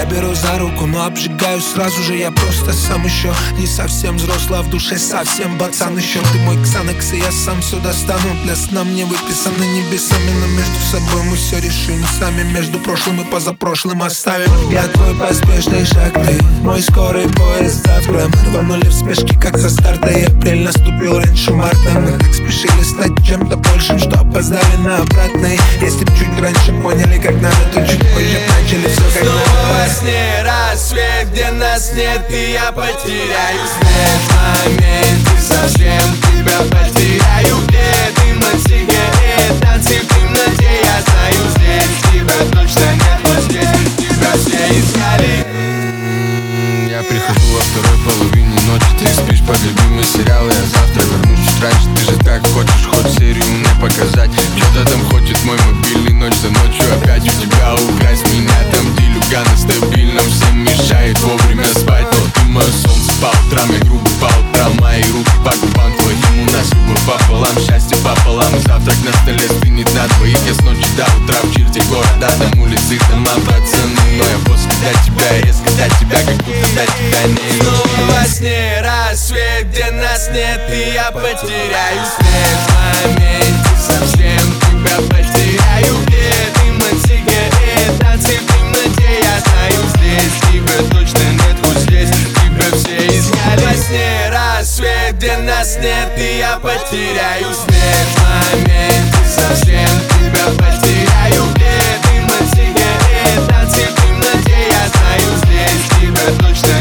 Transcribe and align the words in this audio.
Я 0.00 0.06
беру 0.06 0.34
за 0.34 0.58
руку, 0.58 0.86
но 0.86 1.04
обжигаю 1.04 1.60
сразу 1.60 2.02
же. 2.02 2.16
Я 2.16 2.30
просто 2.30 2.72
сам 2.72 3.04
еще 3.04 3.30
не 3.58 3.66
совсем 3.66 4.16
взрослый, 4.16 4.60
а 4.60 4.62
в 4.62 4.70
душе 4.70 4.96
совсем 4.96 5.58
пацан 5.58 5.94
еще. 5.98 6.20
Ты 6.32 6.38
мой 6.38 6.56
ксанекс, 6.62 7.12
и 7.12 7.18
я 7.18 7.30
сам 7.30 7.60
все 7.60 7.78
достану. 7.80 8.34
Для 8.44 8.56
сна 8.56 8.82
мне 8.82 9.04
выписаны 9.04 9.62
небесами 9.62 10.30
Но 10.40 10.46
между 10.46 10.80
собой 10.90 11.22
мы 11.24 11.36
все 11.36 11.58
решим 11.58 12.02
сами. 12.18 12.44
Между 12.44 12.78
прошлым 12.78 13.20
и 13.20 13.24
позапрошлым 13.24 14.02
оставим. 14.02 14.48
Я 14.70 14.84
твой 14.84 15.14
поспешный 15.16 15.84
шаг, 15.84 16.14
ты 16.14 16.42
мой 16.62 16.80
скорый 16.80 17.28
поезд 17.28 17.86
завтра 17.86 18.26
Мы 18.28 18.52
рванули 18.52 18.88
в 18.88 18.94
спешке, 18.94 19.38
как 19.38 19.58
со 19.58 19.68
старта. 19.68 20.08
И 20.08 20.24
апрель 20.24 20.64
наступил 20.64 21.18
раньше 21.18 21.52
марта. 21.52 21.90
Мы 22.00 22.12
так 22.12 22.32
спешили 22.32 22.82
стать 22.84 23.26
чем-то 23.26 23.58
большим, 23.58 23.98
что 23.98 24.20
опоздали 24.20 24.76
на 24.78 24.96
обратный. 24.96 25.60
Если 25.82 26.06
б 26.06 26.10
чуть 26.18 26.40
раньше 26.40 26.72
поняли, 26.80 27.20
как 27.20 27.34
надо, 27.42 27.56
то 27.74 27.86
чуть 27.86 28.00
позже 28.14 28.38
начали 28.48 28.88
все 28.88 29.18
как 29.18 29.24
надо 29.24 29.89
сне 29.90 30.42
рассвет, 30.44 31.30
где 31.32 31.50
нас 31.50 31.92
нет 31.94 32.24
И 32.30 32.52
я 32.52 32.72
потеряю 32.72 33.60
в 33.66 33.82
моменте 34.34 35.30
Совсем 35.40 36.00
тебя 36.22 36.58
потеряю 36.70 37.56
Где 37.66 37.90
дым 38.16 38.38
от 38.38 38.60
сигарет 38.62 39.60
Танцы 39.60 40.00
в 40.00 40.08
темноте, 40.08 40.80
я 40.84 41.02
знаю 41.02 41.40
здесь 41.56 42.12
Тебя 42.12 42.38
точно 42.52 42.92
нет, 42.94 43.20
вот 43.24 43.44
здесь 43.44 43.68
Тебя 43.96 44.32
все 44.34 44.80
искали. 44.80 45.46
Я 46.88 47.02
прихожу 47.02 47.54
во 47.54 47.60
второй 47.60 47.98
половине 48.04 48.60
ночи 48.66 48.86
Ты 48.98 49.06
спишь 49.06 49.46
под 49.46 49.58
любимый 49.62 50.04
сериал 50.04 50.46
Я 50.46 50.62
завтра 50.78 51.02
вернусь 51.02 51.40
чуть 51.46 51.62
раньше 51.62 51.88
Ты 51.96 52.12
же 52.12 52.18
так 52.18 52.46
хочешь 52.48 52.88
хоть 52.92 53.18
серию 53.18 53.44
мне 53.46 53.68
показать. 53.80 54.30
Кто-то 54.30 54.90
там 54.90 55.04
хочет 55.10 55.42
мой 55.44 55.58
мобильный 55.58 56.12
ночь 56.12 56.36
за 56.36 56.50
ночью 56.50 56.84
Опять 57.02 57.22
у 57.24 57.40
тебя 57.40 57.59
где 79.80 79.90
нас 79.92 80.28
нет 80.30 80.60
И 80.70 80.92
я 80.94 81.10
потеряю 81.10 82.04
след 82.04 82.58
в 82.66 83.16
моменте 83.16 83.70
Совсем 83.78 84.60
тебя 84.60 84.96
потеряю. 85.08 85.94
Где 86.06 86.32
дым 86.54 86.76
от 86.76 87.06
сигарет 87.06 87.98
Танцы 87.98 88.38
в 88.38 88.46
темноте, 88.46 89.20
я 89.22 89.40
знаю 89.40 89.80
здесь 89.94 90.34
Тебя 90.52 90.98
точно 90.98 91.24
нет, 91.32 91.56
вот 91.64 91.78
здесь 91.78 92.10
Тебя 92.10 92.76
все 92.76 93.06
искали 93.06 93.64
Во 93.64 93.74
сне 93.74 94.30
рассвет, 94.30 95.16
где 95.16 95.36
нас 95.38 95.76
нет 95.78 96.10
И 96.16 96.38
я 96.38 96.58
потеряю 96.58 97.48
след 97.54 98.06
в 98.16 98.52
моменте 98.52 99.18
Совсем 99.34 99.88
тебя 100.10 100.46
потеряю. 100.58 101.44
Где 101.54 101.72
дым 102.04 102.26
от 102.26 102.50
сигарет 102.50 103.48
Танцы 103.48 103.80
в 103.80 104.02
темноте, 104.02 104.56
я 104.70 104.88
знаю 104.88 105.28
здесь 105.42 105.84
Тебя 106.00 106.46
точно 106.46 106.79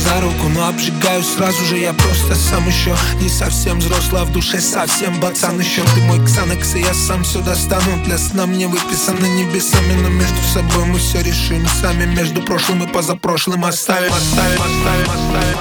за 0.00 0.20
руку, 0.20 0.48
но 0.48 0.68
обжигаю 0.68 1.22
сразу 1.22 1.64
же. 1.64 1.78
Я 1.78 1.92
просто 1.92 2.34
сам 2.34 2.66
еще 2.66 2.94
не 3.20 3.28
совсем 3.28 3.78
взрослый, 3.78 4.22
а 4.22 4.24
в 4.24 4.32
душе 4.32 4.60
совсем 4.60 5.20
пацан 5.20 5.60
еще. 5.60 5.82
Ты 5.94 6.00
мой 6.02 6.24
ксанекс, 6.24 6.74
и 6.74 6.80
я 6.80 6.94
сам 6.94 7.22
все 7.22 7.40
достану. 7.40 8.02
Для 8.04 8.18
сна 8.18 8.46
мне 8.46 8.66
выписаны 8.66 9.26
небесами 9.26 9.94
Но 10.02 10.08
между 10.08 10.42
собой 10.52 10.86
мы 10.86 10.98
все 10.98 11.22
решим 11.22 11.66
сами. 11.80 12.04
Между 12.04 12.42
прошлым 12.42 12.84
и 12.84 12.86
позапрошлым 12.86 13.64
оставим 13.64 14.12
Оставим, 14.12 14.60
оставим, 14.60 15.10
оставим, 15.10 15.59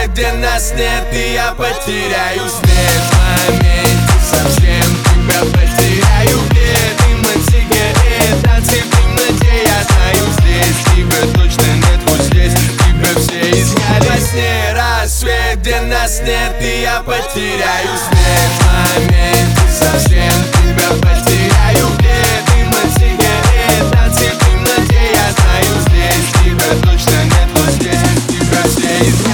знает, 0.00 0.12
где 0.12 0.32
нас 0.32 0.72
нет 0.76 1.06
И 1.12 1.34
я 1.34 1.52
потеряю 1.52 2.48
след 2.48 3.00
в 3.06 3.48
моменте 3.48 4.14
Совсем 4.30 4.96
тебя 5.04 5.40
потеряю 5.52 6.38
а 6.38 6.48
Где 6.50 6.74
ты 6.96 7.10
от 7.28 7.42
сигарет, 7.50 8.42
танцы 8.42 8.82
в 8.82 8.90
темноте 8.90 9.64
Я 9.66 9.82
знаю, 9.84 10.24
здесь. 10.38 10.78
Тебя 10.94 11.20
точно 11.34 11.72
нет 11.76 12.00
Вот 12.06 12.20
здесь. 12.26 12.52
Тебя 12.52 13.20
все 13.20 13.50
изгнали. 13.50 14.08
Во 14.08 14.20
сне 14.20 14.72
рассвет, 14.74 15.58
где 15.60 15.80
нас 15.80 16.20
нет 16.20 16.54
И 16.60 16.82
я 16.82 17.00
потеряю 17.00 17.96
след 18.08 18.50
в 18.56 18.64
моменте 18.66 19.62
Совсем 19.78 20.32
тебя 20.52 20.88
потеряю 21.00 21.86
а 21.86 21.96
Где 21.98 22.14
ты 22.46 22.60
от 22.70 22.90
сигарет, 22.94 23.92
танцы 23.92 24.30
в 24.30 24.38
темноте 24.44 25.02
Я 25.14 25.32
знаю, 25.32 25.72
здесь. 25.86 26.28
Тебя 26.44 26.90
точно 26.90 27.24
нет 27.24 27.48
Вот 27.54 27.74
здесь. 27.74 28.00
Тебя 28.28 28.62
все 28.64 29.08
изгнали. 29.08 29.29